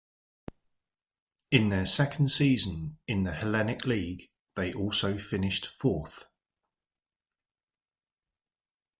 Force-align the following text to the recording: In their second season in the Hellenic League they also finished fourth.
In 1.51 1.69
their 1.69 1.85
second 1.85 2.29
season 2.29 2.97
in 3.07 3.21
the 3.21 3.31
Hellenic 3.33 3.85
League 3.85 4.31
they 4.55 4.73
also 4.73 5.19
finished 5.19 5.67
fourth. 5.67 6.25